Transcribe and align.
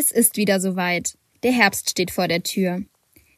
Es 0.00 0.12
ist 0.12 0.36
wieder 0.36 0.60
soweit. 0.60 1.18
Der 1.42 1.50
Herbst 1.50 1.90
steht 1.90 2.12
vor 2.12 2.28
der 2.28 2.44
Tür. 2.44 2.84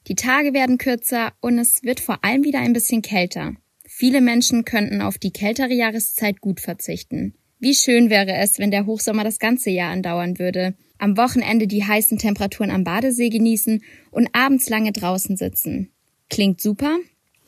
Die 0.09 0.15
Tage 0.15 0.53
werden 0.53 0.77
kürzer 0.77 1.33
und 1.41 1.59
es 1.59 1.83
wird 1.85 2.01
vor 2.01 2.23
allem 2.23 2.45
wieder 2.45 2.59
ein 2.59 2.75
bisschen 2.75 3.01
kälter. 3.01 3.55
Viele 3.87 4.21
Menschen 4.21 4.67
könnten 4.67 5.01
auf 5.01 5.17
die 5.17 5.31
kältere 5.31 5.73
Jahreszeit 5.73 6.43
gut 6.43 6.61
verzichten. 6.61 7.33
Wie 7.61 7.75
schön 7.75 8.11
wäre 8.11 8.35
es, 8.35 8.59
wenn 8.59 8.71
der 8.71 8.85
Hochsommer 8.85 9.25
das 9.25 9.39
ganze 9.39 9.71
Jahr 9.71 9.91
andauern 9.91 10.39
würde, 10.39 10.75
am 10.99 11.17
Wochenende 11.17 11.67
die 11.67 11.85
heißen 11.85 12.19
Temperaturen 12.19 12.71
am 12.71 12.85
Badesee 12.85 13.31
genießen 13.31 13.83
und 14.11 14.29
abends 14.35 14.69
lange 14.69 14.93
draußen 14.93 15.39
sitzen. 15.39 15.91
Klingt 16.29 16.61
super? 16.61 16.99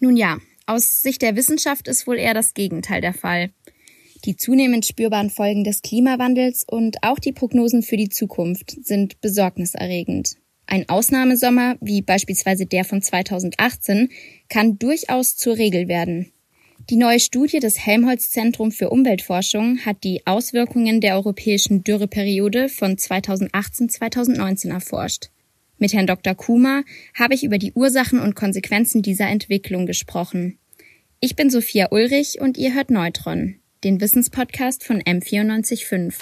Nun 0.00 0.16
ja, 0.16 0.38
aus 0.64 1.02
Sicht 1.02 1.20
der 1.20 1.36
Wissenschaft 1.36 1.86
ist 1.86 2.06
wohl 2.06 2.16
eher 2.16 2.32
das 2.32 2.54
Gegenteil 2.54 3.02
der 3.02 3.12
Fall. 3.12 3.50
Die 4.24 4.36
zunehmend 4.36 4.86
spürbaren 4.86 5.30
Folgen 5.30 5.64
des 5.64 5.82
Klimawandels 5.82 6.64
und 6.64 6.98
auch 7.02 7.18
die 7.18 7.32
Prognosen 7.32 7.82
für 7.82 7.96
die 7.96 8.08
Zukunft 8.08 8.76
sind 8.84 9.20
besorgniserregend. 9.20 10.36
Ein 10.66 10.88
Ausnahmesommer, 10.88 11.76
wie 11.80 12.02
beispielsweise 12.02 12.66
der 12.66 12.84
von 12.84 13.02
2018, 13.02 14.10
kann 14.48 14.78
durchaus 14.78 15.36
zur 15.36 15.58
Regel 15.58 15.88
werden. 15.88 16.32
Die 16.88 16.96
neue 16.96 17.18
Studie 17.18 17.58
des 17.58 17.84
Helmholtz 17.84 18.30
Zentrum 18.30 18.70
für 18.70 18.90
Umweltforschung 18.90 19.84
hat 19.84 20.04
die 20.04 20.24
Auswirkungen 20.24 21.00
der 21.00 21.16
europäischen 21.16 21.82
Dürreperiode 21.82 22.68
von 22.68 22.96
2018-2019 22.96 24.70
erforscht. 24.70 25.30
Mit 25.78 25.92
Herrn 25.94 26.06
Dr. 26.06 26.36
Kuma 26.36 26.84
habe 27.14 27.34
ich 27.34 27.42
über 27.42 27.58
die 27.58 27.72
Ursachen 27.72 28.20
und 28.20 28.36
Konsequenzen 28.36 29.02
dieser 29.02 29.28
Entwicklung 29.28 29.84
gesprochen. 29.84 30.58
Ich 31.18 31.34
bin 31.34 31.50
Sophia 31.50 31.88
Ulrich 31.90 32.40
und 32.40 32.56
ihr 32.56 32.74
hört 32.74 32.90
Neutron 32.90 33.56
den 33.84 34.00
Wissenspodcast 34.00 34.84
von 34.84 35.02
M945. 35.02 36.14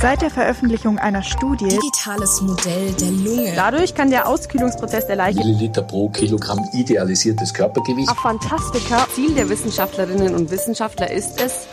Seit 0.00 0.22
der 0.22 0.30
Veröffentlichung 0.30 0.98
einer 0.98 1.24
Studie 1.24 1.68
Digitales 1.68 2.40
Modell 2.40 2.92
der 2.92 3.10
Lunge. 3.10 3.52
Dadurch 3.56 3.94
kann 3.94 4.10
der 4.10 4.28
Auskühlungsprozess 4.28 5.08
der 5.08 5.16
Leiche 5.16 5.38
Milliliter 5.38 5.82
pro 5.82 6.08
Kilogramm 6.10 6.60
idealisiertes 6.72 7.52
Körpergewicht. 7.52 8.08
Auf 8.08 8.18
Fantastika. 8.18 9.08
Ziel 9.12 9.34
der 9.34 9.48
Wissenschaftlerinnen 9.48 10.36
und 10.36 10.50
Wissenschaftler 10.52 11.10
ist 11.10 11.40
es, 11.40 11.66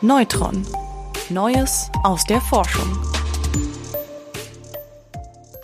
Neutron. 0.00 0.64
Neues 1.30 1.90
aus 2.04 2.22
der 2.24 2.40
Forschung. 2.40 2.96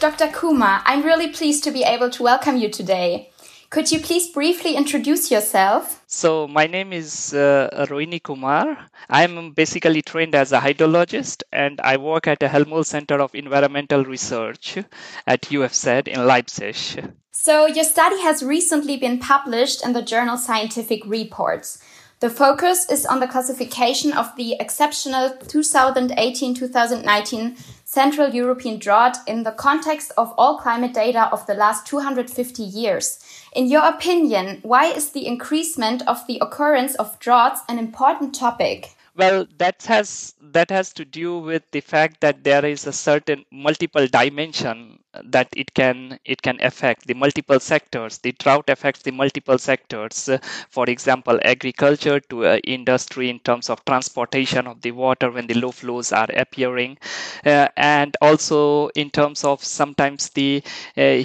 Dr. 0.01 0.29
Kuma, 0.29 0.81
I'm 0.87 1.05
really 1.05 1.31
pleased 1.31 1.63
to 1.63 1.71
be 1.71 1.85
able 1.85 2.11
to 2.11 2.25
welcome 2.25 2.59
you 2.59 2.71
today. 2.71 3.30
Could 3.71 3.93
you 3.93 4.01
please 4.01 4.27
briefly 4.27 4.75
introduce 4.75 5.31
yourself? 5.31 6.03
So, 6.09 6.49
my 6.49 6.67
name 6.67 6.93
is 6.93 7.33
uh, 7.33 7.87
Rohini 7.89 8.21
Kumar. 8.21 8.77
I'm 9.09 9.53
basically 9.53 10.03
trained 10.03 10.35
as 10.35 10.51
a 10.51 10.59
hydrologist 10.59 11.45
and 11.53 11.81
I 11.81 11.97
work 11.97 12.27
at 12.27 12.41
the 12.41 12.49
Helmholtz 12.49 12.89
Center 12.89 13.21
of 13.21 13.33
Environmental 13.33 14.05
Research 14.05 14.79
at 15.25 15.43
UFZ 15.43 16.09
in 16.09 16.27
Leipzig. 16.27 17.13
So, 17.31 17.67
your 17.67 17.85
study 17.85 18.21
has 18.23 18.43
recently 18.43 18.97
been 18.97 19.21
published 19.21 19.85
in 19.87 19.93
the 19.93 20.03
journal 20.03 20.37
Scientific 20.37 21.07
Reports. 21.07 21.79
The 22.19 22.29
focus 22.29 22.91
is 22.91 23.07
on 23.07 23.21
the 23.21 23.29
classification 23.29 24.13
of 24.13 24.35
the 24.37 24.57
exceptional 24.61 25.31
2018 25.47 26.55
2019 26.55 27.57
Central 27.93 28.33
European 28.33 28.79
drought 28.79 29.17
in 29.27 29.43
the 29.43 29.51
context 29.51 30.13
of 30.17 30.33
all 30.39 30.59
climate 30.59 30.95
data 30.95 31.29
of 31.33 31.45
the 31.47 31.55
last 31.55 31.85
250 31.89 32.63
years. 32.63 33.19
In 33.53 33.67
your 33.67 33.83
opinion, 33.83 34.61
why 34.63 34.85
is 34.85 35.11
the 35.11 35.27
increasement 35.27 36.01
of 36.07 36.25
the 36.29 36.39
occurrence 36.41 36.95
of 36.95 37.19
droughts 37.19 37.63
an 37.69 37.81
important 37.81 38.33
topic? 38.33 38.95
Well, 39.17 39.47
that 39.59 39.83
has 39.85 40.35
that 40.41 40.71
has 40.71 40.93
to 40.95 41.05
do 41.05 41.39
with 41.39 41.63
the 41.71 41.81
fact 41.81 42.21
that 42.23 42.43
there 42.45 42.65
is 42.65 42.87
a 42.87 42.93
certain 42.93 43.45
multiple 43.53 44.07
dimension 44.09 44.99
that 45.25 45.49
it 45.57 45.75
can 45.75 46.19
it 46.25 46.43
can 46.43 46.61
affect 46.61 47.07
the 47.07 47.15
multiple 47.15 47.61
sectors. 47.61 48.19
The 48.19 48.33
drought 48.33 48.69
affects 48.69 49.03
the 49.03 49.11
multiple 49.13 49.59
sectors. 49.59 50.29
for 50.71 50.89
example, 50.91 51.39
agriculture 51.45 52.19
to 52.31 52.47
uh, 52.47 52.57
industry 52.65 53.31
in 53.31 53.39
terms 53.41 53.69
of 53.71 53.85
transportation 53.85 54.67
of 54.67 54.81
the 54.83 54.91
water 54.93 55.31
when 55.31 55.47
the 55.47 55.55
low 55.55 55.71
flows 55.73 56.13
are 56.13 56.29
appearing, 56.37 56.99
uh, 57.47 57.69
and 57.77 58.17
also 58.21 58.89
in 58.97 59.11
terms 59.11 59.45
of 59.45 59.63
sometimes 59.65 60.31
the 60.31 60.63
uh, 60.97 61.17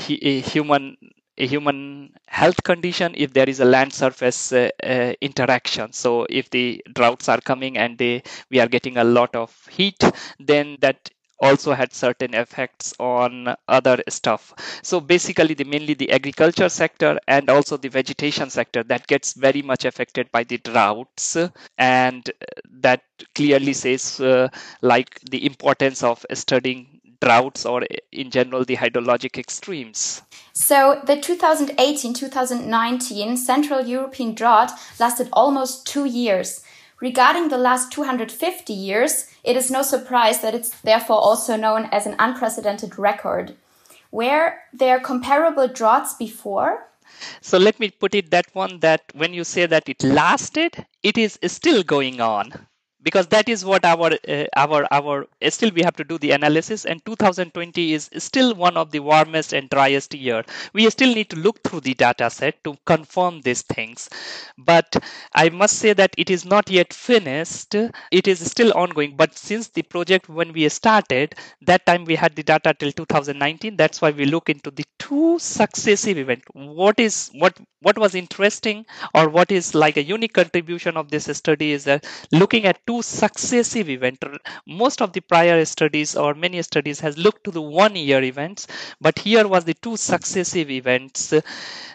human 0.51 0.97
a 1.37 1.45
human 1.47 2.13
health 2.27 2.61
condition 2.63 3.13
if 3.17 3.33
there 3.33 3.49
is 3.49 3.59
a 3.59 3.65
land 3.65 3.93
surface 3.93 4.51
uh, 4.53 4.69
uh, 4.83 5.13
interaction. 5.21 5.91
So 5.93 6.25
if 6.29 6.49
the 6.49 6.83
droughts 6.93 7.29
are 7.29 7.41
coming 7.41 7.77
and 7.77 7.97
they 7.97 8.23
we 8.49 8.59
are 8.59 8.67
getting 8.67 8.97
a 8.97 9.03
lot 9.03 9.35
of 9.35 9.51
heat 9.71 10.01
then 10.39 10.77
that 10.81 11.09
also 11.39 11.73
had 11.73 11.93
certain 11.93 12.33
effects 12.33 12.93
on 12.97 13.53
other 13.67 14.01
stuff. 14.07 14.53
So 14.81 15.01
basically 15.01 15.53
the 15.53 15.65
mainly 15.65 15.93
the 15.93 16.11
agriculture 16.11 16.69
sector 16.69 17.19
and 17.27 17.49
also 17.49 17.75
the 17.77 17.89
vegetation 17.89 18.49
sector 18.49 18.83
that 18.83 19.05
gets 19.07 19.33
very 19.33 19.61
much 19.61 19.83
affected 19.83 20.31
by 20.31 20.43
the 20.45 20.57
droughts 20.59 21.37
and 21.77 22.29
that 22.81 23.01
clearly 23.33 23.73
says 23.73 24.19
uh, 24.21 24.47
like 24.81 25.19
the 25.29 25.45
importance 25.45 26.03
of 26.03 26.25
studying 26.33 27.01
droughts 27.21 27.65
or 27.65 27.83
eh, 27.83 27.97
in 28.11 28.31
general 28.31 28.65
the 28.65 28.77
hydrologic 28.77 29.37
extremes. 29.37 30.23
So 30.53 31.01
the 31.05 31.17
2018-2019 31.17 33.37
Central 33.37 33.85
European 33.85 34.33
drought 34.33 34.71
lasted 34.99 35.29
almost 35.33 35.85
two 35.85 36.05
years. 36.05 36.63
Regarding 37.01 37.49
the 37.49 37.57
last 37.57 37.91
250 37.91 38.71
years, 38.73 39.27
it 39.43 39.57
is 39.57 39.69
no 39.69 39.81
surprise 39.81 40.39
that 40.41 40.55
it's 40.55 40.69
therefore 40.81 41.19
also 41.19 41.57
known 41.57 41.89
as 41.91 42.05
an 42.05 42.15
unprecedented 42.19 42.97
record. 42.97 43.53
Were 44.11 44.53
there 44.73 45.01
comparable 45.01 45.67
droughts 45.67 46.13
before? 46.13 46.87
So 47.41 47.57
let 47.57 47.77
me 47.79 47.91
put 47.91 48.15
it 48.15 48.31
that 48.31 48.47
one 48.53 48.79
that 48.79 49.01
when 49.13 49.33
you 49.33 49.43
say 49.43 49.65
that 49.65 49.89
it 49.89 50.01
lasted, 50.03 50.85
it 51.03 51.17
is 51.17 51.37
still 51.47 51.83
going 51.83 52.21
on 52.21 52.65
because 53.05 53.27
that 53.27 53.47
is 53.49 53.63
what 53.63 53.85
our 53.85 54.11
uh, 54.27 54.45
our 54.57 54.81
our 54.91 55.27
still 55.49 55.71
we 55.71 55.83
have 55.83 55.95
to 55.95 56.03
do 56.03 56.17
the 56.17 56.31
analysis 56.31 56.85
and 56.85 57.05
2020 57.05 57.93
is 57.93 58.09
still 58.17 58.55
one 58.55 58.77
of 58.77 58.91
the 58.91 58.99
warmest 58.99 59.53
and 59.53 59.69
driest 59.69 60.13
year. 60.15 60.43
We 60.73 60.89
still 60.89 61.13
need 61.15 61.29
to 61.31 61.37
look 61.37 61.63
through 61.63 61.81
the 61.81 61.93
data 61.93 62.29
set 62.29 62.63
to 62.65 62.75
confirm 62.85 63.41
these 63.41 63.61
things. 63.63 64.09
But 64.57 64.95
i 65.33 65.49
must 65.49 65.77
say 65.79 65.93
that 65.93 66.13
it 66.17 66.29
is 66.29 66.45
not 66.45 66.69
yet 66.69 66.93
finished. 66.93 67.75
It 68.11 68.27
is 68.27 68.39
still 68.51 68.73
ongoing. 68.75 69.15
But 69.15 69.37
since 69.37 69.69
the 69.69 69.83
project 69.83 70.29
when 70.29 70.51
we 70.53 70.67
started 70.69 71.35
that 71.61 71.85
time 71.85 72.05
we 72.05 72.15
had 72.15 72.35
the 72.35 72.43
data 72.43 72.73
till 72.77 72.91
2019 72.91 73.77
that's 73.77 74.01
why 74.01 74.11
we 74.11 74.25
look 74.25 74.49
into 74.49 74.71
the 74.71 74.85
two 74.99 75.37
successive 75.39 76.17
event 76.17 76.43
what 76.53 76.99
is 76.99 77.29
what 77.33 77.57
what 77.81 77.97
was 77.97 78.15
interesting 78.15 78.85
or 79.13 79.29
what 79.29 79.51
is 79.51 79.75
like 79.75 79.97
a 79.97 80.03
unique 80.03 80.33
contribution 80.33 80.97
of 80.97 81.09
this 81.09 81.25
study 81.37 81.71
is 81.71 81.83
that 81.83 82.05
looking 82.31 82.65
at 82.65 82.85
two 82.87 82.94
two 82.95 83.01
successive 83.01 83.89
events. 83.89 84.19
Most 84.65 85.01
of 85.01 85.13
the 85.13 85.21
prior 85.21 85.63
studies 85.65 86.15
or 86.15 86.33
many 86.33 86.61
studies 86.61 86.99
has 86.99 87.17
looked 87.17 87.43
to 87.45 87.51
the 87.51 87.61
one 87.61 87.95
year 87.95 88.23
events, 88.23 88.67
but 89.01 89.19
here 89.19 89.47
was 89.47 89.65
the 89.65 89.73
two 89.73 89.97
successive 89.97 90.69
events. 90.69 91.33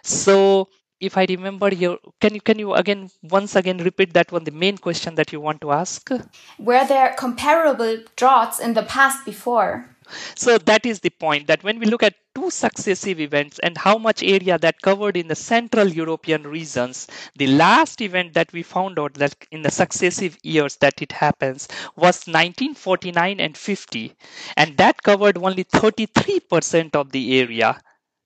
So 0.02 0.68
if 1.00 1.16
I 1.16 1.26
remember 1.28 1.70
here, 1.74 1.96
can 2.20 2.34
you 2.34 2.40
can 2.40 2.58
you 2.58 2.74
again 2.74 3.08
once 3.22 3.56
again 3.56 3.78
repeat 3.78 4.12
that 4.12 4.32
one, 4.32 4.44
the 4.44 4.50
main 4.50 4.76
question 4.76 5.14
that 5.14 5.32
you 5.32 5.40
want 5.40 5.60
to 5.62 5.72
ask? 5.72 6.10
Were 6.58 6.86
there 6.86 7.14
comparable 7.16 8.02
droughts 8.16 8.60
in 8.60 8.74
the 8.74 8.82
past 8.82 9.24
before? 9.24 9.96
So 10.34 10.58
that 10.58 10.86
is 10.86 11.00
the 11.00 11.10
point 11.10 11.46
that 11.46 11.62
when 11.64 11.78
we 11.78 11.86
look 11.86 12.02
at 12.02 12.14
two 12.34 12.50
successive 12.50 13.20
events 13.20 13.58
and 13.60 13.76
how 13.76 13.98
much 13.98 14.22
area 14.22 14.58
that 14.58 14.80
covered 14.82 15.16
in 15.16 15.28
the 15.28 15.34
central 15.34 15.88
European 15.88 16.46
regions, 16.46 17.06
the 17.36 17.48
last 17.48 18.00
event 18.00 18.34
that 18.34 18.52
we 18.52 18.62
found 18.62 18.98
out 18.98 19.14
that 19.14 19.34
in 19.50 19.62
the 19.62 19.70
successive 19.70 20.38
years 20.42 20.76
that 20.76 21.02
it 21.02 21.12
happens 21.12 21.68
was 21.96 22.26
1949 22.26 23.40
and 23.40 23.56
50. 23.56 24.12
And 24.56 24.76
that 24.76 25.02
covered 25.02 25.38
only 25.38 25.64
33% 25.64 26.94
of 26.94 27.12
the 27.12 27.40
area. 27.40 27.80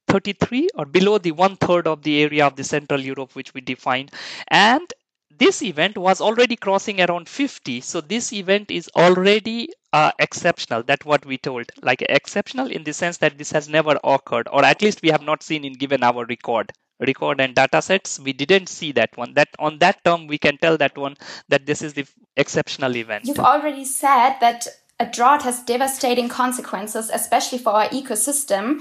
33 0.08 0.68
or 0.74 0.84
below 0.84 1.18
the 1.18 1.32
one 1.32 1.56
third 1.56 1.86
of 1.86 2.02
the 2.02 2.22
area 2.22 2.46
of 2.46 2.56
the 2.56 2.64
Central 2.64 3.00
Europe, 3.00 3.34
which 3.34 3.54
we 3.54 3.60
defined. 3.60 4.10
And 4.48 4.92
this 5.38 5.62
event 5.62 5.96
was 5.96 6.20
already 6.20 6.56
crossing 6.56 7.00
around 7.00 7.28
50 7.28 7.80
so 7.80 8.00
this 8.00 8.32
event 8.32 8.70
is 8.70 8.88
already 8.96 9.68
uh, 9.94 10.10
exceptional. 10.18 10.82
That's 10.82 11.06
what 11.06 11.24
we 11.24 11.38
told. 11.38 11.66
Like 11.80 12.02
exceptional 12.02 12.66
in 12.66 12.82
the 12.82 12.92
sense 12.92 13.18
that 13.18 13.38
this 13.38 13.52
has 13.52 13.68
never 13.68 13.96
occurred 14.02 14.48
or 14.52 14.64
at 14.64 14.82
least 14.82 15.02
we 15.02 15.10
have 15.10 15.22
not 15.22 15.42
seen 15.42 15.64
in 15.64 15.74
given 15.74 16.02
our 16.02 16.26
record. 16.26 16.72
Record 16.98 17.40
and 17.40 17.54
data 17.54 17.80
sets 17.80 18.18
we 18.18 18.32
didn't 18.32 18.68
see 18.68 18.92
that 18.92 19.16
one. 19.16 19.34
That 19.34 19.48
on 19.58 19.78
that 19.78 20.02
term 20.04 20.26
we 20.26 20.38
can 20.38 20.58
tell 20.58 20.76
that 20.78 20.98
one 20.98 21.16
that 21.48 21.66
this 21.66 21.80
is 21.80 21.94
the 21.94 22.06
exceptional 22.36 22.96
event. 22.96 23.24
You've 23.24 23.38
already 23.38 23.84
said 23.84 24.38
that 24.40 24.66
a 24.98 25.06
drought 25.06 25.42
has 25.42 25.62
devastating 25.62 26.28
consequences 26.28 27.10
especially 27.12 27.58
for 27.58 27.70
our 27.70 27.88
ecosystem 27.88 28.80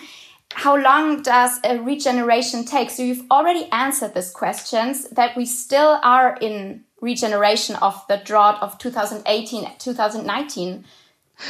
how 0.54 0.76
long 0.76 1.22
does 1.22 1.60
a 1.64 1.80
regeneration 1.80 2.66
take? 2.66 2.90
So 2.90 3.04
you've 3.04 3.26
already 3.32 3.68
answered 3.72 4.14
these 4.14 4.32
questions 4.32 5.10
that 5.10 5.36
we 5.36 5.46
still 5.46 6.00
are 6.04 6.38
in 6.42 6.84
regeneration 7.02 7.76
of 7.78 8.04
the 8.08 8.18
drought 8.18 8.62
of 8.62 8.78
2018 8.78 9.68
2019. 9.78 10.86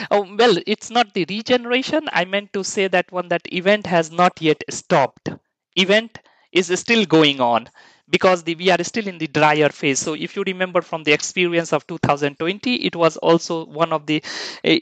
Oh, 0.10 0.36
well, 0.38 0.58
it's 0.66 0.90
not 0.90 1.14
the 1.14 1.26
regeneration. 1.30 2.10
I 2.12 2.26
meant 2.26 2.54
to 2.54 2.64
say 2.64 2.88
that 2.88 3.12
one 3.12 3.28
that 3.28 3.42
event 3.54 3.86
has 3.88 4.12
not 4.12 4.42
yet 4.42 4.64
stopped. 4.70 5.30
Event 5.76 6.20
is 6.52 6.68
still 6.80 7.06
going 7.06 7.42
on 7.42 7.68
because 8.14 8.44
the, 8.44 8.56
we 8.56 8.70
are 8.70 8.84
still 8.84 9.08
in 9.08 9.18
the 9.18 9.28
drier 9.28 9.70
phase. 9.70 10.00
So 10.00 10.14
if 10.14 10.36
you 10.36 10.44
remember 10.46 10.82
from 10.82 11.04
the 11.04 11.14
experience 11.14 11.74
of 11.74 11.86
2020, 11.88 12.76
it 12.90 12.96
was 12.96 13.18
also 13.18 13.66
one 13.66 13.92
of 13.94 14.06
the 14.06 14.24
uh, 14.64 14.76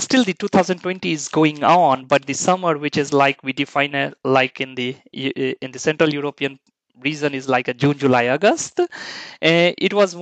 still 0.00 0.24
the 0.24 0.34
2020 0.34 1.12
is 1.12 1.28
going 1.28 1.62
on, 1.64 2.06
but 2.06 2.26
the 2.26 2.34
summer, 2.34 2.76
which 2.78 2.96
is 2.96 3.12
like 3.12 3.42
we 3.42 3.52
define 3.52 3.94
it 3.94 4.14
like 4.24 4.60
in 4.60 4.74
the 4.74 4.96
eh, 5.14 5.54
in 5.60 5.70
the 5.72 5.78
Central 5.78 6.12
European 6.12 6.58
reason 7.02 7.34
is 7.34 7.48
like 7.48 7.68
a 7.68 7.74
June, 7.74 7.98
July, 7.98 8.28
August. 8.28 8.80
Uh, 8.80 8.86
it 9.40 9.92
was 9.92 10.16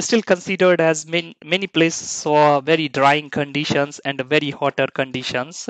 still 0.00 0.22
considered 0.22 0.80
as 0.80 1.06
many, 1.06 1.36
many 1.44 1.66
places 1.66 2.08
saw 2.08 2.60
very 2.60 2.88
drying 2.88 3.30
conditions 3.30 3.98
and 4.00 4.20
very 4.22 4.50
hotter 4.50 4.86
conditions. 4.94 5.68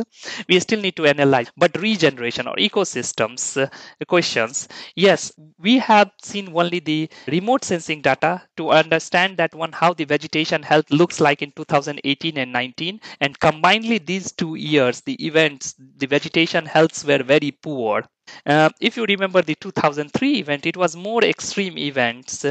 We 0.49 0.59
still 0.61 0.81
need 0.81 0.97
to 0.97 1.07
analyze. 1.07 1.51
But 1.57 1.77
regeneration 1.81 2.47
or 2.49 2.57
ecosystems 2.57 3.61
uh, 3.63 3.69
questions, 4.07 4.69
yes, 4.95 5.33
we 5.59 5.79
have 5.79 6.11
seen 6.23 6.53
only 6.57 6.81
the 6.81 7.09
remote 7.27 7.65
sensing 7.65 8.03
data 8.03 8.43
to 8.57 8.71
understand 8.71 9.37
that 9.39 9.55
one 9.55 9.73
how 9.73 9.95
the 9.95 10.05
vegetation 10.05 10.63
health 10.63 10.91
looks 10.91 11.21
like 11.21 11.43
in 11.43 11.53
2018 11.53 12.39
and 12.39 12.53
19. 12.53 13.01
And 13.21 13.39
combinedly 13.39 13.99
these 13.99 14.33
two 14.33 14.55
years, 14.57 15.01
the 15.03 15.15
events, 15.25 15.75
the 15.79 16.07
vegetation 16.07 16.67
healths 16.67 17.05
were 17.05 17.23
very 17.23 17.51
poor 17.53 18.05
uh, 18.45 18.71
if 18.81 18.97
you 18.97 19.05
remember 19.05 19.43
the 19.43 19.55
2003 19.55 20.39
event, 20.39 20.67
it 20.67 20.77
was 20.77 20.97
more 20.97 21.23
extreme 21.25 21.79
events. 21.79 22.45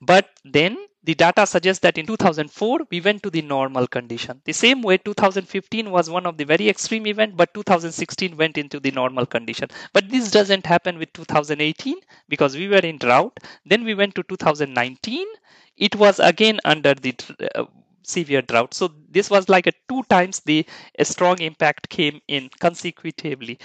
But 0.00 0.28
then 0.44 0.78
the 1.04 1.14
data 1.14 1.46
suggests 1.46 1.80
that 1.80 1.98
in 1.98 2.06
2004 2.06 2.80
we 2.90 3.00
went 3.00 3.22
to 3.24 3.30
the 3.30 3.42
normal 3.42 3.86
condition. 3.86 4.40
The 4.44 4.52
same 4.52 4.82
way 4.82 4.98
2015 4.98 5.90
was 5.90 6.08
one 6.08 6.26
of 6.26 6.36
the 6.36 6.44
very 6.44 6.68
extreme 6.68 7.06
event, 7.06 7.36
but 7.36 7.52
2016 7.54 8.36
went 8.36 8.56
into 8.56 8.78
the 8.78 8.92
normal 8.92 9.26
condition. 9.26 9.68
But 9.92 10.08
this 10.08 10.30
doesn't 10.30 10.64
happen 10.64 10.98
with 10.98 11.12
2018 11.12 11.96
because 12.28 12.56
we 12.56 12.68
were 12.68 12.78
in 12.78 12.98
drought. 12.98 13.38
Then 13.66 13.84
we 13.84 13.94
went 13.94 14.14
to 14.14 14.22
2019. 14.22 15.26
It 15.76 15.96
was 15.96 16.20
again 16.20 16.60
under 16.64 16.94
the 16.94 17.14
uh, 17.56 17.64
severe 18.04 18.42
drought. 18.42 18.74
So 18.74 18.92
this 19.10 19.30
was 19.30 19.48
like 19.48 19.66
a 19.66 19.72
two 19.88 20.02
times 20.04 20.40
the 20.40 20.66
strong 21.02 21.40
impact 21.40 21.88
came 21.88 22.20
in 22.28 22.48
consecutively. 22.60 23.58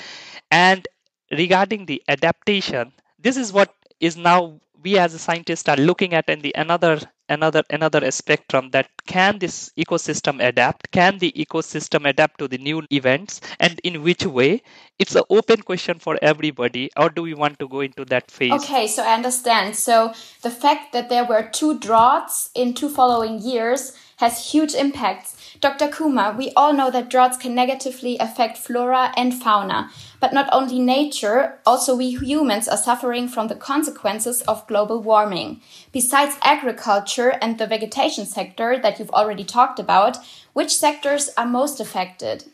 And 0.50 0.88
regarding 1.32 1.86
the 1.86 2.02
adaptation, 2.08 2.92
this 3.20 3.38
is 3.38 3.52
what 3.52 3.74
is 4.00 4.16
now 4.16 4.60
we 4.84 4.98
as 4.98 5.14
a 5.14 5.20
scientist 5.20 5.68
are 5.70 5.78
looking 5.78 6.14
at 6.14 6.30
in 6.30 6.42
the 6.42 6.54
another 6.56 7.00
another 7.30 7.64
another 7.70 8.10
spectrum 8.12 8.70
that 8.72 8.90
can 9.06 9.40
this 9.40 9.72
ecosystem 9.78 10.42
adapt? 10.42 10.92
Can 10.92 11.18
the 11.18 11.32
ecosystem 11.32 12.08
adapt 12.08 12.40
to 12.40 12.48
the 12.48 12.58
new 12.58 12.84
events? 12.92 13.42
And 13.60 13.80
in 13.84 14.04
which 14.04 14.26
way? 14.26 14.62
It's 15.00 15.16
an 15.16 15.24
open 15.30 15.62
question 15.62 16.00
for 16.00 16.18
everybody 16.22 16.90
or 16.96 17.10
do 17.10 17.24
we 17.24 17.34
want 17.34 17.60
to 17.60 17.68
go 17.68 17.82
into 17.82 18.06
that 18.06 18.32
phase? 18.32 18.54
Okay 18.54 18.88
so 18.88 19.04
i 19.04 19.14
understand. 19.14 19.76
So 19.76 20.14
the 20.42 20.52
fact 20.52 20.94
that 20.94 21.10
there 21.10 21.26
were 21.26 21.50
two 21.52 21.80
droughts 21.80 22.50
in 22.56 22.74
two 22.74 22.90
following 22.90 23.40
years 23.40 23.94
has 24.18 24.52
huge 24.52 24.74
impacts 24.74 25.38
Dr. 25.60 25.88
Kumar, 25.88 26.34
we 26.34 26.52
all 26.56 26.74
know 26.74 26.92
that 26.92 27.10
droughts 27.10 27.38
can 27.38 27.56
negatively 27.56 28.18
affect 28.20 28.58
flora 28.58 29.12
and 29.18 29.34
fauna. 29.34 29.90
But 30.20 30.34
not 30.34 30.50
only 30.52 30.80
nature, 30.80 31.60
also 31.66 31.96
we 31.96 32.12
humans 32.12 32.68
are 32.68 32.78
suffering 32.78 33.28
from 33.28 33.48
the 33.48 33.56
consequences 33.56 34.42
of 34.44 34.68
global 34.68 35.02
warming. 35.02 35.62
Besides 35.92 36.38
agriculture 36.44 37.38
and 37.42 37.58
the 37.58 37.68
vegetation 37.68 38.26
sector 38.26 38.80
that 38.80 39.00
you've 39.00 39.12
already 39.12 39.44
talked 39.44 39.80
about, 39.80 40.18
which 40.54 40.76
sectors 40.76 41.30
are 41.38 41.46
most 41.46 41.80
affected? 41.80 42.46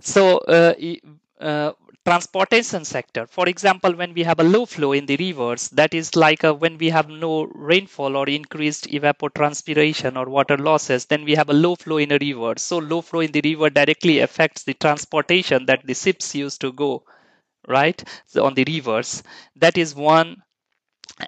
So, 0.00 0.38
uh, 0.38 0.74
uh, 1.40 1.72
transportation 2.04 2.84
sector. 2.84 3.26
For 3.26 3.48
example 3.48 3.94
when 3.94 4.12
we 4.14 4.22
have 4.24 4.40
a 4.40 4.44
low 4.44 4.66
flow 4.66 4.92
in 4.92 5.06
the 5.06 5.16
rivers 5.16 5.68
that 5.70 5.94
is 5.94 6.16
like 6.16 6.42
a, 6.44 6.52
when 6.54 6.78
we 6.78 6.88
have 6.90 7.08
no 7.08 7.44
rainfall 7.44 8.16
or 8.16 8.28
increased 8.28 8.88
evapotranspiration 8.88 10.16
or 10.16 10.28
water 10.28 10.56
losses 10.58 11.06
then 11.06 11.24
we 11.24 11.34
have 11.34 11.48
a 11.50 11.54
low 11.54 11.76
flow 11.76 11.98
in 11.98 12.12
a 12.12 12.18
river. 12.20 12.54
So 12.58 12.78
low 12.78 13.02
flow 13.02 13.20
in 13.20 13.32
the 13.32 13.40
river 13.42 13.70
directly 13.70 14.18
affects 14.20 14.64
the 14.64 14.74
transportation 14.74 15.66
that 15.66 15.86
the 15.86 15.94
ships 15.94 16.34
used 16.34 16.60
to 16.62 16.72
go 16.72 17.04
right 17.68 18.02
so 18.26 18.44
on 18.46 18.54
the 18.54 18.64
rivers. 18.66 19.22
That 19.56 19.78
is 19.78 19.94
one 19.94 20.42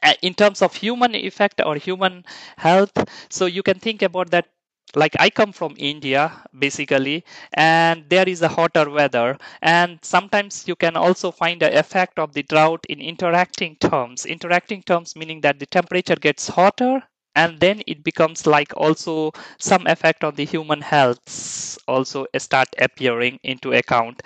uh, 0.03 0.15
in 0.23 0.35
terms 0.35 0.63
of 0.63 0.75
human 0.75 1.15
effect 1.15 1.61
or 1.65 1.77
human 1.77 2.25
health 2.57 2.93
so 3.31 3.47
you 3.47 3.63
can 3.63 3.79
think 3.79 4.03
about 4.03 4.31
that 4.31 4.47
like 4.97 5.15
i 5.19 5.29
come 5.31 5.53
from 5.53 5.75
india 5.79 6.33
basically 6.59 7.25
and 7.55 8.05
there 8.09 8.29
is 8.29 8.43
a 8.43 8.49
hotter 8.49 8.89
weather 8.91 9.37
and 9.63 9.99
sometimes 10.03 10.67
you 10.69 10.77
can 10.77 10.97
also 10.97 11.31
find 11.31 11.61
the 11.61 11.79
effect 11.79 12.19
of 12.19 12.33
the 12.33 12.43
drought 12.43 12.85
in 12.89 13.01
interacting 13.01 13.77
terms. 13.77 14.25
Interacting 14.27 14.83
terms 14.83 15.17
meaning 15.17 15.41
that 15.43 15.59
the 15.59 15.67
temperature 15.67 16.17
gets 16.17 16.49
hotter 16.49 17.03
and 17.35 17.59
then 17.61 17.83
it 17.87 18.05
becomes 18.05 18.47
like 18.47 18.73
also 18.77 19.33
some 19.59 19.87
effect 19.87 20.23
on 20.25 20.35
the 20.37 20.45
human 20.45 20.81
health 20.81 21.79
also 21.89 22.27
start 22.39 22.69
appearing 22.79 23.39
into 23.43 23.73
account. 23.73 24.23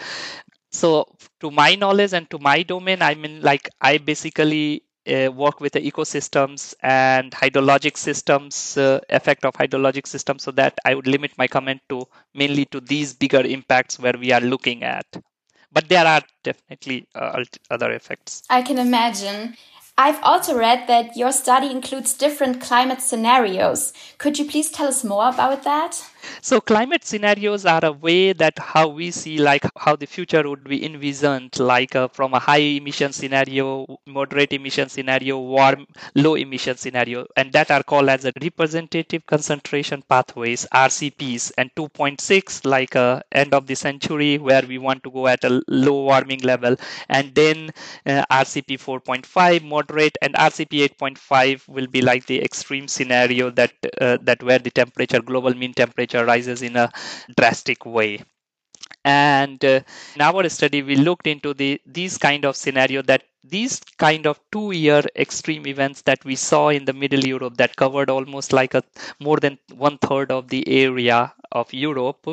So 0.73 1.07
to 1.41 1.51
my 1.51 1.75
knowledge 1.75 2.13
and 2.13 2.29
to 2.31 2.39
my 2.39 2.63
domain 2.63 3.01
i 3.03 3.15
mean 3.15 3.41
like 3.43 3.69
i 3.81 3.99
basically 3.99 4.83
uh, 5.09 5.31
work 5.33 5.61
with 5.61 5.73
the 5.73 5.81
ecosystems 5.81 6.75
and 6.83 7.33
hydrologic 7.33 7.97
systems 7.97 8.77
uh, 8.77 9.01
effect 9.09 9.45
of 9.45 9.55
hydrologic 9.55 10.07
systems 10.07 10.43
so 10.43 10.51
that 10.51 10.79
i 10.85 10.95
would 10.95 11.07
limit 11.07 11.33
my 11.39 11.47
comment 11.47 11.81
to 11.89 12.05
mainly 12.35 12.65
to 12.67 12.81
these 12.81 13.15
bigger 13.15 13.41
impacts 13.41 13.99
where 13.99 14.15
we 14.19 14.33
are 14.33 14.41
looking 14.41 14.83
at 14.83 15.07
but 15.73 15.89
there 15.89 16.07
are 16.07 16.23
definitely 16.43 17.07
uh, 17.15 17.45
other 17.71 17.91
effects 17.93 18.43
i 18.51 18.63
can 18.63 18.79
imagine 18.79 19.57
I've 20.01 20.23
also 20.23 20.57
read 20.57 20.87
that 20.87 21.17
your 21.17 21.33
study 21.33 21.73
includes 21.73 22.15
different 22.15 22.61
climate 22.61 23.03
scenarios. 23.03 23.93
Could 24.19 24.39
you 24.39 24.45
please 24.45 24.71
tell 24.71 24.87
us 24.87 25.03
more 25.03 25.29
about 25.29 25.65
that? 25.65 26.05
So 26.43 26.61
climate 26.61 27.05
scenarios 27.05 27.65
are 27.67 27.85
a 27.85 27.93
way 27.93 28.33
that 28.33 28.59
how 28.59 28.89
we 28.89 29.11
see 29.11 29.39
like 29.39 29.65
how 29.77 29.97
the 29.97 30.07
future 30.07 30.49
would 30.49 30.65
be 30.65 30.85
envisioned, 30.85 31.59
like 31.59 31.95
uh, 31.95 32.09
from 32.09 32.35
a 32.35 32.39
high 32.39 32.65
emission 32.79 33.13
scenario, 33.13 33.87
moderate 34.07 34.53
emission 34.53 34.89
scenario, 34.89 35.39
warm, 35.39 35.87
low 36.15 36.35
emission 36.35 36.77
scenario, 36.77 37.27
and 37.37 37.53
that 37.53 37.71
are 37.71 37.83
called 37.83 38.09
as 38.09 38.25
a 38.25 38.33
representative 38.41 39.25
concentration 39.27 40.03
pathways 40.09 40.67
(RCPs), 40.73 41.53
and 41.59 41.71
2.6 41.75 42.65
like 42.65 42.97
uh, 42.97 43.21
end 43.33 43.55
of 43.55 43.67
the 43.67 43.75
century 43.77 44.39
where 44.39 44.63
we 44.67 44.79
want 44.79 45.03
to 45.05 45.11
go 45.11 45.27
at 45.27 45.45
a 45.45 45.63
low 45.69 46.05
warming 46.05 46.41
level, 46.41 46.77
and 47.09 47.35
then 47.35 47.71
uh, 48.07 48.25
RCP 48.31 48.77
4.5 48.77 49.63
moderate, 49.63 50.17
and 50.23 50.35
RCP 50.35 50.83
8.5 50.83 51.69
will 51.69 51.87
be 51.87 52.01
like 52.03 52.27
the 52.27 52.43
extreme 52.43 52.89
scenario 52.89 53.51
that 53.51 53.73
uh, 54.01 54.19
that 54.23 54.43
where 54.43 54.59
the 54.59 54.71
temperature 54.71 55.21
global 55.21 55.55
mean 55.55 55.73
temperature 55.75 56.18
temperature 56.19 56.53
rises 56.53 56.63
in 56.63 56.77
a 56.77 56.91
drastic 57.37 57.87
way. 57.87 58.21
And 59.05 59.65
uh, 59.65 59.81
in 60.15 60.21
our 60.21 60.49
study 60.49 60.83
we 60.83 60.97
looked 60.97 61.27
into 61.27 61.55
the 61.55 61.81
these 61.87 62.19
kind 62.19 62.45
of 62.45 62.57
scenario 62.57 63.03
that 63.03 63.23
these 63.45 63.81
kind 63.99 64.27
of 64.27 64.41
two 64.53 64.73
year 64.73 65.03
extreme 65.17 65.67
events 65.67 66.03
that 66.03 66.25
we 66.25 66.37
saw 66.37 66.69
in 66.69 66.85
the 66.85 66.93
middle 66.93 67.25
europe 67.25 67.57
that 67.57 67.77
covered 67.77 68.11
almost 68.11 68.53
like 68.53 68.75
a 68.75 68.83
more 69.21 69.39
than 69.39 69.59
one 69.75 69.99
third 69.99 70.31
of 70.31 70.49
the 70.49 70.63
area 70.69 71.33
of 71.53 71.73
europe 71.73 72.27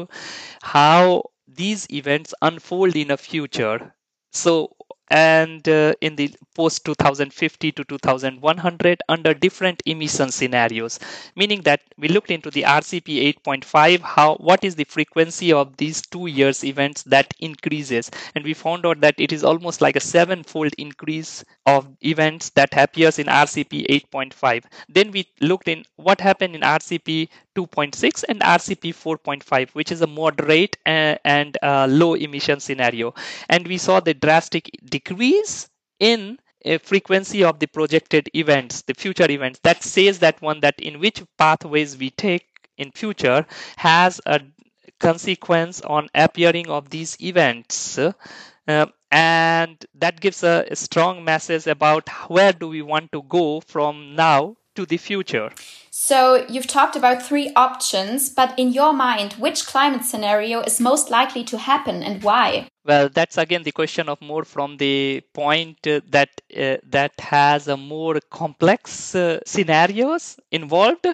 how 0.63 1.23
these 1.47 1.87
events 1.91 2.33
unfold 2.41 2.95
in 2.95 3.11
a 3.11 3.17
future. 3.17 3.93
So 4.31 4.74
and 5.09 5.67
uh, 5.69 5.93
in 6.01 6.15
the 6.15 6.33
post 6.55 6.83
2050 6.85 7.71
to 7.71 7.83
2100 7.83 9.01
under 9.09 9.33
different 9.33 9.81
emission 9.85 10.31
scenarios 10.31 10.99
meaning 11.35 11.61
that 11.61 11.81
we 11.97 12.07
looked 12.07 12.31
into 12.31 12.49
the 12.51 12.63
rcp 12.63 13.35
8.5 13.45 13.99
how 14.01 14.35
what 14.35 14.63
is 14.63 14.75
the 14.75 14.83
frequency 14.85 15.51
of 15.53 15.75
these 15.77 16.01
two 16.01 16.27
years 16.27 16.63
events 16.63 17.03
that 17.03 17.33
increases? 17.39 18.09
And 18.33 18.43
we 18.43 18.53
found 18.53 18.85
out 18.85 19.01
that 19.01 19.15
it 19.17 19.31
is 19.31 19.43
almost 19.43 19.81
like 19.81 19.95
a 19.95 19.99
sevenfold 19.99 20.73
increase 20.77 21.43
of 21.65 21.87
events 22.01 22.49
that 22.51 22.69
appears 22.77 23.19
in 23.19 23.27
rcp 23.27 23.85
8.5 24.13 24.63
then 24.89 25.11
we 25.11 25.27
looked 25.41 25.67
in 25.67 25.83
what 25.95 26.21
happened 26.21 26.55
in 26.55 26.61
rcp 26.61 27.29
2.6 27.55 28.23
and 28.27 28.39
RCP 28.41 28.93
4.5, 28.93 29.69
which 29.69 29.91
is 29.91 30.01
a 30.01 30.07
moderate 30.07 30.77
and, 30.85 31.19
and 31.23 31.57
uh, 31.63 31.87
low 31.89 32.13
emission 32.13 32.59
scenario. 32.59 33.13
And 33.49 33.67
we 33.67 33.77
saw 33.77 33.99
the 33.99 34.13
drastic 34.13 34.69
decrease 34.83 35.69
in 35.99 36.37
a 36.63 36.79
frequency 36.79 37.43
of 37.43 37.59
the 37.59 37.67
projected 37.67 38.29
events, 38.33 38.81
the 38.83 38.93
future 38.93 39.29
events. 39.29 39.59
That 39.63 39.83
says 39.83 40.19
that 40.19 40.41
one 40.41 40.59
that 40.61 40.79
in 40.79 40.99
which 40.99 41.23
pathways 41.37 41.95
we 41.97 42.09
take 42.09 42.47
in 42.77 42.91
future 42.91 43.45
has 43.77 44.19
a 44.25 44.41
consequence 44.99 45.81
on 45.81 46.09
appearing 46.15 46.67
of 46.69 46.89
these 46.89 47.17
events. 47.21 47.99
Uh, 48.67 48.85
and 49.11 49.85
that 49.93 50.19
gives 50.19 50.43
a, 50.43 50.65
a 50.69 50.75
strong 50.75 51.23
message 51.23 51.67
about 51.67 52.09
where 52.27 52.51
do 52.51 52.67
we 52.67 52.81
want 52.81 53.11
to 53.11 53.21
go 53.23 53.61
from 53.61 54.15
now 54.15 54.57
to 54.75 54.85
the 54.85 54.97
future. 54.97 55.51
So 55.97 56.45
you've 56.49 56.67
talked 56.67 56.97
about 56.97 57.23
three 57.23 57.53
options, 57.55 58.27
but 58.27 58.53
in 58.59 58.73
your 58.73 58.91
mind, 58.91 59.31
which 59.39 59.65
climate 59.65 60.03
scenario 60.03 60.59
is 60.59 60.81
most 60.81 61.09
likely 61.09 61.45
to 61.45 61.57
happen 61.57 62.03
and 62.03 62.21
why? 62.21 62.67
Well, 62.83 63.07
that's 63.07 63.37
again 63.37 63.63
the 63.63 63.71
question 63.71 64.09
of 64.09 64.21
more 64.21 64.43
from 64.43 64.75
the 64.75 65.21
point 65.33 65.87
uh, 65.87 66.01
that 66.09 66.29
uh, 66.51 66.77
that 66.83 67.13
has 67.19 67.69
a 67.69 67.77
more 67.77 68.19
complex 68.29 69.15
uh, 69.15 69.39
scenarios 69.45 70.37
involved 70.51 71.07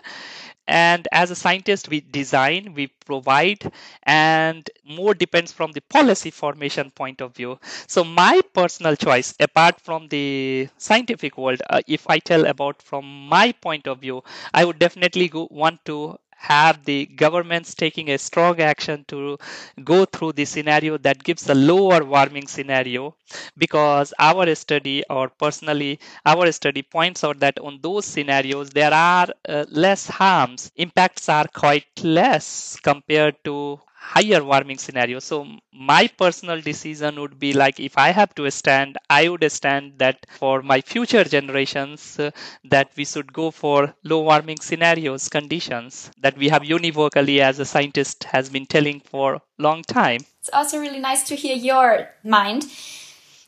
and 0.68 1.08
as 1.12 1.32
a 1.32 1.36
scientist 1.36 1.90
we 1.90 2.00
design 2.00 2.74
we 2.74 2.88
provide 3.06 3.72
and 4.04 4.70
more 4.86 5.14
depends 5.14 5.52
from 5.52 5.72
the 5.72 5.82
policy 5.82 6.32
formation 6.32 6.92
point 6.92 7.20
of 7.22 7.36
view 7.36 7.60
so 7.88 8.04
my 8.04 8.40
personal 8.54 8.96
choice 8.96 9.34
apart 9.40 9.80
from 9.82 10.08
the 10.08 10.70
scientific 10.78 11.38
world 11.38 11.62
uh, 11.70 11.82
if 11.88 12.10
i 12.10 12.20
tell 12.20 12.46
about 12.46 12.82
from 12.82 13.28
my 13.28 13.52
point 13.52 13.88
of 13.88 14.00
view 14.00 14.24
i 14.54 14.64
would 14.72 14.80
definitely 14.80 15.28
go, 15.30 15.48
want 15.52 15.86
to 15.86 16.18
have 16.38 16.84
the 16.86 17.06
governments 17.06 17.76
taking 17.76 18.10
a 18.10 18.18
strong 18.18 18.60
action 18.62 19.06
to 19.08 19.38
go 19.84 20.06
through 20.06 20.32
the 20.34 20.46
scenario 20.46 20.98
that 20.98 21.24
gives 21.24 21.48
a 21.50 21.54
lower 21.56 22.04
warming 22.04 22.48
scenario. 22.48 23.16
Because 23.58 24.14
our 24.20 24.54
study 24.56 25.04
or 25.10 25.30
personally 25.30 26.00
our 26.26 26.52
study 26.52 26.82
points 26.84 27.24
out 27.24 27.40
that 27.40 27.60
on 27.60 27.80
those 27.82 28.06
scenarios 28.06 28.70
there 28.72 28.94
are 28.94 29.28
uh, 29.48 29.66
less 29.70 30.08
harms. 30.08 30.72
Impacts 30.76 31.30
are 31.30 31.48
quite 31.54 31.88
less 32.04 32.78
compared 32.82 33.36
to 33.46 33.80
higher 34.02 34.44
warming 34.44 34.78
scenario. 34.78 35.20
So 35.20 35.46
my 35.72 36.08
personal 36.08 36.60
decision 36.60 37.20
would 37.20 37.40
be 37.40 37.54
like 37.54 37.80
if 37.80 37.98
i 37.98 38.10
have 38.12 38.34
to 38.36 38.50
stand 38.52 38.98
i 39.10 39.28
would 39.30 39.46
stand 39.52 39.94
that 39.98 40.26
for 40.40 40.62
my 40.62 40.80
future 40.82 41.24
generations 41.24 42.20
uh, 42.20 42.30
that 42.64 42.92
we 42.98 43.06
should 43.06 43.32
go 43.34 43.50
for 43.52 43.94
low 44.04 44.22
warming 44.22 44.60
scenarios 44.60 45.30
conditions 45.30 46.12
that 46.22 46.38
we 46.38 46.50
have 46.50 46.62
univocally 46.62 47.40
as 47.40 47.60
a 47.60 47.66
scientist 47.66 48.26
has 48.26 48.50
been 48.50 48.66
telling 48.66 49.00
for 49.00 49.36
a 49.36 49.42
long 49.58 49.82
time. 49.84 50.22
It's 50.40 50.50
also 50.54 50.80
really 50.80 51.00
nice 51.00 51.24
to 51.30 51.36
hear 51.36 51.56
your 51.56 52.10
mind. 52.24 52.66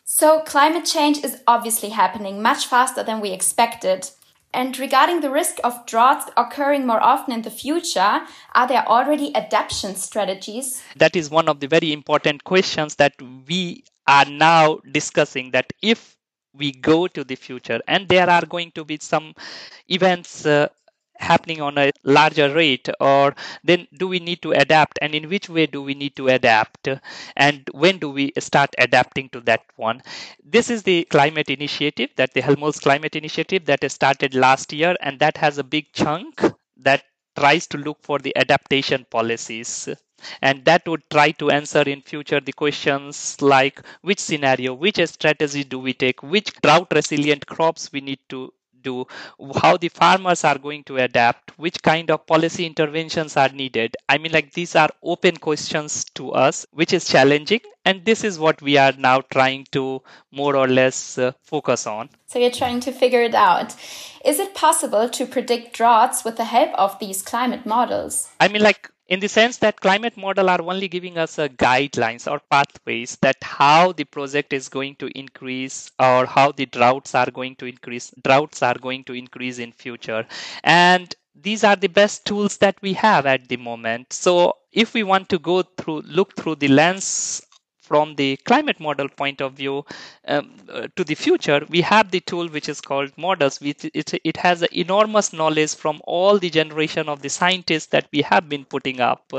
So 0.06 0.40
climate 0.42 0.86
change 0.86 1.24
is 1.24 1.42
obviously 1.48 1.90
happening 1.90 2.42
much 2.42 2.66
faster 2.68 3.04
than 3.04 3.20
we 3.20 3.32
expected 3.32 4.10
and 4.54 4.78
regarding 4.78 5.22
the 5.22 5.30
risk 5.30 5.58
of 5.64 5.86
droughts 5.86 6.30
occurring 6.38 6.86
more 6.86 7.02
often 7.02 7.34
in 7.34 7.42
the 7.42 7.50
future, 7.50 8.22
are 8.56 8.68
there 8.68 8.88
already 8.88 9.36
adaptation 9.36 9.96
strategies? 9.96 10.82
That 10.96 11.16
is 11.16 11.30
one 11.30 11.50
of 11.50 11.60
the 11.60 11.68
very 11.68 11.92
important 11.92 12.44
questions 12.44 12.96
that 12.96 13.14
we 13.48 13.84
are 14.08 14.26
now 14.26 14.80
discussing 14.92 15.52
that 15.52 15.74
if 15.82 16.18
we 16.54 16.72
go 16.72 17.08
to 17.08 17.24
the 17.24 17.36
future 17.36 17.80
and 17.88 18.08
there 18.08 18.30
are 18.30 18.46
going 18.46 18.72
to 18.76 18.86
be 18.86 18.98
some 19.02 19.34
events 19.88 20.46
uh, 20.46 20.68
happening 21.20 21.62
on 21.62 21.77
a 21.77 21.91
larger 22.03 22.53
rate 22.53 22.89
or 23.00 23.36
then 23.63 23.88
do 23.98 24.08
we 24.08 24.20
need 24.20 24.41
to 24.41 24.51
adapt 24.51 25.00
and 25.01 25.13
in 25.15 25.29
which 25.29 25.50
way 25.50 25.65
do 25.65 25.82
we 25.82 25.93
need 25.93 26.15
to 26.15 26.27
adapt 26.27 26.88
and 27.36 27.70
when 27.74 27.98
do 27.98 28.10
we 28.10 28.32
start 28.39 28.70
adapting 28.77 29.29
to 29.29 29.39
that 29.41 29.62
one? 29.75 30.01
This 30.43 30.70
is 30.70 30.84
the 30.84 31.05
climate 31.05 31.50
initiative 31.50 32.10
that 32.15 32.34
the 32.34 32.41
helmholtz 32.41 32.79
climate 32.79 33.15
initiative 33.15 33.65
that 33.65 33.89
started 33.91 34.34
last 34.36 34.72
year 34.74 34.96
and 35.01 35.20
that 35.20 35.38
has 35.38 35.58
a 35.58 35.63
big 35.63 35.91
chunk 35.93 36.41
that 36.77 37.03
tries 37.38 37.67
to 37.67 37.77
look 37.77 37.98
for 38.03 38.20
the 38.20 38.36
adaptation 38.38 39.05
policies. 39.10 39.89
And 40.41 40.63
that 40.65 40.88
would 40.88 41.03
try 41.10 41.32
to 41.32 41.50
answer 41.50 41.82
in 41.82 42.01
future 42.01 42.39
the 42.39 42.53
questions 42.53 43.41
like 43.41 43.82
which 44.01 44.20
scenario 44.20 44.74
which 44.74 44.98
strategy 45.08 45.63
do 45.63 45.79
we 45.79 45.93
take 45.93 46.22
which 46.24 46.53
drought 46.62 46.88
resilient 46.93 47.46
crops 47.48 47.91
we 47.91 48.00
need 48.01 48.20
to 48.29 48.53
do, 48.84 49.06
how 49.62 49.78
the 49.78 49.90
farmers 49.90 50.44
are 50.44 50.58
going 50.58 50.84
to 50.86 50.98
adapt, 50.98 51.58
which 51.58 51.82
kind 51.82 52.12
of 52.12 52.25
policy 52.28 52.66
interventions 52.66 53.38
are 53.38 53.50
needed. 53.50 53.96
I 54.10 54.18
mean, 54.18 54.32
like 54.32 54.54
these 54.54 54.75
are 54.75 54.90
open 55.02 55.38
questions 55.38 56.04
to 56.16 56.32
us, 56.32 56.66
which 56.72 56.94
is 56.94 57.08
challenging. 57.08 57.62
And 57.86 58.06
this 58.06 58.24
is 58.24 58.40
what 58.40 58.62
we 58.62 58.78
are 58.78 58.94
now 58.98 59.22
trying 59.22 59.66
to 59.72 60.02
more 60.32 60.56
or 60.56 60.68
less 60.68 61.18
uh, 61.18 61.34
focus 61.42 61.86
on. 61.86 62.10
So 62.28 62.40
you're 62.40 62.52
trying 62.52 62.80
to 62.82 62.92
figure 62.92 63.22
it 63.22 63.36
out. 63.36 63.75
Is 64.24 64.40
it 64.40 64.56
possible 64.56 65.10
to 65.10 65.25
predict 65.25 65.75
droughts 65.75 66.24
with 66.24 66.38
the 66.38 66.46
help 66.46 66.74
of 66.75 66.98
these 67.00 67.22
climate 67.22 67.66
models? 67.66 68.30
I 68.40 68.48
mean, 68.48 68.62
like 68.62 68.90
in 69.08 69.20
the 69.20 69.28
sense 69.28 69.58
that 69.58 69.80
climate 69.82 70.16
model 70.18 70.50
are 70.50 70.62
only 70.62 70.88
giving 70.88 71.18
us 71.18 71.38
a 71.38 71.50
guidelines 71.50 72.30
or 72.32 72.40
pathways 72.50 73.18
that 73.22 73.36
how 73.44 73.92
the 73.92 74.04
project 74.06 74.54
is 74.54 74.70
going 74.70 74.96
to 74.96 75.08
increase 75.18 75.92
or 76.00 76.26
how 76.26 76.52
the 76.52 76.66
droughts 76.66 77.14
are 77.14 77.30
going 77.32 77.56
to 77.56 77.66
increase 77.66 78.12
droughts 78.24 78.64
are 78.64 78.76
going 78.76 79.04
to 79.04 79.14
increase 79.14 79.60
in 79.60 79.72
future. 79.72 80.26
And 80.64 81.14
these 81.36 81.64
are 81.64 81.76
the 81.76 81.90
best 81.90 82.26
tools 82.26 82.58
that 82.58 82.78
we 82.82 82.94
have 82.94 83.26
at 83.26 83.50
the 83.50 83.58
moment. 83.58 84.14
So 84.14 84.54
if 84.72 84.94
we 84.94 85.04
want 85.04 85.30
to 85.30 85.40
go 85.40 85.64
through 85.64 86.02
look 86.02 86.36
through 86.36 86.56
the 86.56 86.68
lens 86.70 87.42
from 87.94 88.16
the 88.16 88.36
climate 88.38 88.80
model 88.80 89.08
point 89.08 89.40
of 89.40 89.54
view 89.54 89.86
um, 90.28 90.50
uh, 90.68 90.88
to 90.96 91.04
the 91.04 91.14
future, 91.14 91.62
we 91.70 91.82
have 91.82 92.10
the 92.10 92.22
tool 92.22 92.48
which 92.48 92.68
is 92.68 92.82
called 92.82 93.12
models. 93.18 93.62
Which 93.62 93.86
it, 93.94 94.12
it 94.24 94.38
has 94.38 94.64
an 94.64 94.70
enormous 94.72 95.32
knowledge 95.32 95.76
from 95.76 96.02
all 96.06 96.40
the 96.40 96.50
generation 96.50 97.08
of 97.08 97.22
the 97.22 97.30
scientists 97.30 97.86
that 97.98 98.08
we 98.12 98.24
have 98.24 98.50
been 98.50 98.66
putting 98.66 99.00
up. 99.00 99.32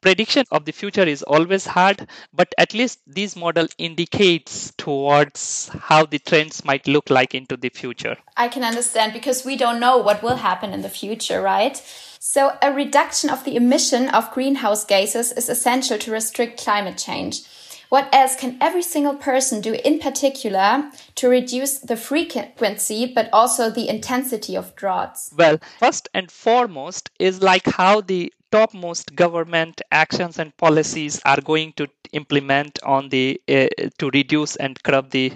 Prediction 0.00 0.44
of 0.52 0.64
the 0.64 0.70
future 0.70 1.02
is 1.02 1.24
always 1.24 1.66
hard, 1.66 2.06
but 2.32 2.54
at 2.56 2.72
least 2.72 3.00
this 3.04 3.34
model 3.34 3.66
indicates 3.78 4.72
towards 4.78 5.68
how 5.80 6.06
the 6.06 6.20
trends 6.20 6.64
might 6.64 6.86
look 6.86 7.10
like 7.10 7.34
into 7.34 7.56
the 7.56 7.70
future. 7.70 8.16
I 8.36 8.46
can 8.46 8.62
understand 8.62 9.12
because 9.12 9.44
we 9.44 9.56
don't 9.56 9.80
know 9.80 9.98
what 9.98 10.22
will 10.22 10.36
happen 10.36 10.72
in 10.72 10.82
the 10.82 10.88
future, 11.00 11.42
right? 11.42 11.82
So, 12.20 12.56
a 12.62 12.72
reduction 12.72 13.30
of 13.30 13.44
the 13.44 13.56
emission 13.56 14.08
of 14.08 14.30
greenhouse 14.30 14.84
gases 14.84 15.32
is 15.32 15.48
essential 15.48 15.98
to 15.98 16.12
restrict 16.12 16.62
climate 16.62 16.98
change. 16.98 17.42
What 17.88 18.14
else 18.14 18.36
can 18.36 18.58
every 18.60 18.82
single 18.82 19.14
person 19.14 19.60
do 19.62 19.74
in 19.84 19.98
particular 19.98 20.90
to 21.14 21.28
reduce 21.28 21.78
the 21.78 21.96
frequency 21.96 23.10
but 23.14 23.30
also 23.32 23.70
the 23.70 23.88
intensity 23.88 24.56
of 24.56 24.76
droughts? 24.76 25.32
Well, 25.36 25.58
first 25.78 26.08
and 26.12 26.30
foremost 26.30 27.10
is 27.18 27.42
like 27.42 27.66
how 27.66 28.02
the 28.02 28.32
topmost 28.50 29.14
government 29.14 29.80
actions 29.90 30.38
and 30.38 30.56
policies 30.56 31.20
are 31.24 31.40
going 31.40 31.72
to 31.74 31.88
implement 32.12 32.78
on 32.82 33.08
the 33.10 33.40
uh, 33.48 33.66
to 33.98 34.10
reduce 34.10 34.56
and 34.56 34.82
curb 34.82 35.10
the 35.10 35.32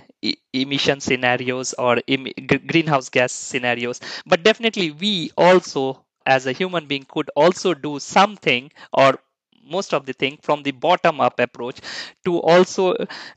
emission 0.53 1.01
scenarios 1.01 1.75
or 1.75 2.01
em 2.09 2.27
greenhouse 2.67 3.11
gas 3.11 3.33
scenarios 3.33 4.01
but 4.25 4.43
definitely 4.43 4.91
we 4.91 5.31
also 5.37 6.03
as 6.25 6.47
a 6.47 6.53
human 6.53 6.87
being 6.87 7.05
could 7.05 7.29
also 7.37 7.75
do 7.75 7.99
something 7.99 8.71
or 8.93 9.19
most 9.65 9.95
of 9.95 10.07
the 10.07 10.13
thing 10.13 10.39
from 10.43 10.63
the 10.63 10.71
bottom 10.73 11.21
up 11.21 11.39
approach 11.41 11.81
to 12.25 12.39
also 12.41 12.95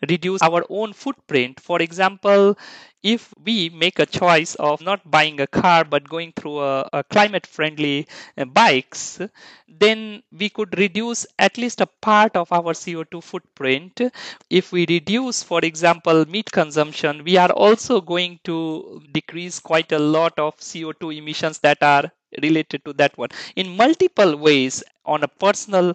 reduce 0.09 0.41
our 0.41 0.63
own 0.69 0.93
footprint. 0.93 1.59
For 1.59 1.81
example 1.81 2.57
if 3.03 3.31
we 3.43 3.69
make 3.69 3.99
a 3.99 4.05
choice 4.05 4.55
of 4.55 4.81
not 4.81 5.09
buying 5.09 5.39
a 5.39 5.45
car 5.47 5.83
but 5.85 6.09
going 6.09 6.33
through 6.35 6.59
a, 6.59 6.89
a 6.91 7.03
climate 7.03 7.45
friendly 7.45 8.07
uh, 8.37 8.45
bikes 8.45 9.21
then 9.67 10.23
we 10.31 10.49
could 10.49 10.77
reduce 10.77 11.25
at 11.37 11.57
least 11.57 11.81
a 11.81 11.85
part 12.01 12.35
of 12.35 12.51
our 12.51 12.73
co2 12.73 13.21
footprint. 13.21 14.01
If 14.49 14.71
we 14.71 14.85
reduce 14.87 15.43
for 15.43 15.59
example 15.63 16.25
meat 16.25 16.51
consumption 16.51 17.23
we 17.23 17.37
are 17.37 17.51
also 17.51 18.01
going 18.01 18.39
to 18.45 19.01
decrease 19.11 19.59
quite 19.59 19.91
a 19.91 19.99
lot 19.99 20.37
of 20.39 20.57
co2 20.57 21.11
emissions 21.11 21.59
that 21.59 21.77
are 21.83 22.11
related 22.41 22.83
to 22.85 22.93
that 22.93 23.17
one. 23.17 23.29
In 23.55 23.75
multiple 23.75 24.35
ways 24.37 24.83
on 25.05 25.23
a 25.23 25.27
personal 25.27 25.93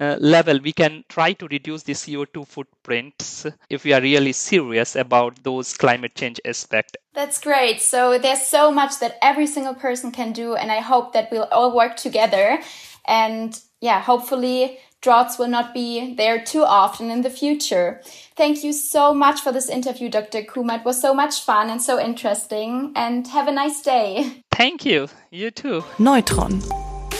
uh, 0.00 0.16
level 0.18 0.58
we 0.60 0.72
can 0.72 1.04
try 1.08 1.32
to 1.34 1.46
reduce 1.48 1.82
the 1.82 1.92
co2 1.92 2.46
footprints 2.46 3.46
if 3.70 3.84
we 3.84 3.92
are 3.92 4.00
really 4.00 4.32
serious 4.32 4.96
about 4.96 5.42
those 5.42 5.76
climate 5.76 6.14
change 6.14 6.40
aspect. 6.44 6.96
That's 7.14 7.40
great. 7.40 7.80
So 7.80 8.18
there's 8.18 8.46
so 8.46 8.70
much 8.70 8.98
that 9.00 9.18
every 9.22 9.46
single 9.46 9.74
person 9.74 10.10
can 10.10 10.32
do 10.32 10.54
and 10.54 10.70
i 10.70 10.80
hope 10.80 11.12
that 11.12 11.30
we'll 11.30 11.48
all 11.52 11.74
work 11.74 11.96
together. 11.96 12.60
And 13.06 13.58
yeah 13.80 14.00
hopefully 14.00 14.78
droughts 15.06 15.38
will 15.38 15.46
not 15.46 15.72
be 15.72 16.14
there 16.16 16.42
too 16.42 16.64
often 16.64 17.12
in 17.12 17.22
the 17.22 17.30
future. 17.30 18.00
Thank 18.34 18.64
you 18.64 18.72
so 18.72 19.14
much 19.14 19.40
for 19.40 19.52
this 19.52 19.68
interview, 19.68 20.08
Dr. 20.08 20.42
Kumar. 20.42 20.78
It 20.78 20.84
was 20.84 21.00
so 21.00 21.14
much 21.14 21.42
fun 21.42 21.70
and 21.70 21.80
so 21.80 22.00
interesting. 22.00 22.92
And 22.96 23.24
have 23.28 23.46
a 23.46 23.52
nice 23.52 23.80
day. 23.82 24.42
Thank 24.50 24.84
you. 24.84 25.06
You 25.30 25.52
too. 25.52 25.84
Neutron. 26.00 26.60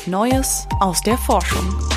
Neues 0.08 0.66
aus 0.80 1.00
der 1.02 1.16
Forschung. 1.16 1.95